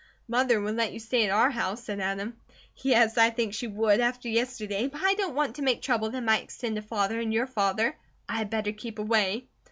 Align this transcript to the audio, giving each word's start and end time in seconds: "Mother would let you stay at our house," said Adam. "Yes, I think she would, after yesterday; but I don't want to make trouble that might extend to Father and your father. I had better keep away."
"Mother 0.27 0.59
would 0.59 0.75
let 0.77 0.93
you 0.93 0.99
stay 0.99 1.25
at 1.27 1.29
our 1.31 1.51
house," 1.51 1.83
said 1.83 1.99
Adam. 1.99 2.35
"Yes, 2.77 3.19
I 3.19 3.29
think 3.29 3.53
she 3.53 3.67
would, 3.67 3.99
after 3.99 4.27
yesterday; 4.29 4.87
but 4.87 4.99
I 5.03 5.13
don't 5.13 5.35
want 5.35 5.57
to 5.57 5.61
make 5.61 5.83
trouble 5.83 6.09
that 6.09 6.23
might 6.23 6.41
extend 6.41 6.75
to 6.77 6.81
Father 6.81 7.19
and 7.19 7.31
your 7.31 7.45
father. 7.45 7.95
I 8.27 8.37
had 8.37 8.49
better 8.49 8.71
keep 8.71 8.97
away." 8.97 9.45